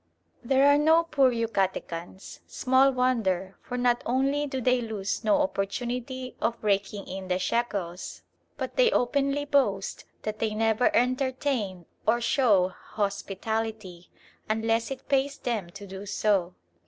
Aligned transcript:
There 0.43 0.65
are 0.65 0.79
no 0.79 1.03
poor 1.03 1.29
Yucatecans. 1.31 2.39
Small 2.47 2.91
wonder: 2.91 3.57
for 3.61 3.77
not 3.77 4.01
only 4.03 4.47
do 4.47 4.59
they 4.59 4.81
lose 4.81 5.23
no 5.23 5.43
opportunity 5.43 6.35
of 6.41 6.57
raking 6.63 7.05
in 7.07 7.27
the 7.27 7.37
shekels, 7.37 8.23
but 8.57 8.77
they 8.77 8.89
openly 8.89 9.45
boast 9.45 10.05
that 10.23 10.39
they 10.39 10.55
never 10.55 10.89
entertain 10.95 11.85
or 12.07 12.19
show 12.19 12.69
hospitality, 12.69 14.09
unless 14.49 14.89
it 14.89 15.07
pays 15.07 15.37
them 15.37 15.69
to 15.69 15.85
do 15.85 16.07
so. 16.07 16.55